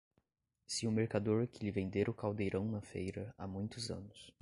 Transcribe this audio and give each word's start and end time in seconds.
se 0.65 0.87
o 0.87 0.91
mercador 0.91 1.47
que 1.47 1.63
lhe 1.63 1.69
vendera 1.69 2.09
o 2.09 2.13
caldeirão 2.15 2.65
na 2.67 2.81
feira 2.81 3.31
há 3.37 3.45
muitos 3.45 3.91
anos 3.91 4.33